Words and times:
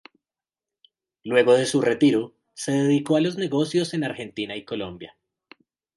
Luego 1.23 1.53
de 1.53 1.67
su 1.67 1.79
retiro 1.79 2.33
se 2.55 2.71
dedicó 2.71 3.17
a 3.17 3.21
los 3.21 3.37
negocios 3.37 3.93
en 3.93 4.03
Argentina 4.03 4.55
y 4.57 4.65
Colombia. 4.65 5.15